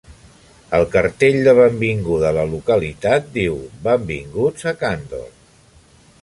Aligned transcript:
El 0.77 0.85
cartell 0.93 1.35
de 1.47 1.53
benvinguda 1.59 2.27
a 2.31 2.35
la 2.37 2.45
localitat 2.55 3.29
diu: 3.37 3.61
Benvinguts 3.89 4.67
a 4.73 4.75
Candor. 4.83 5.29